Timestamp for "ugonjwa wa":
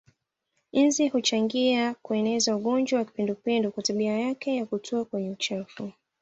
2.55-3.05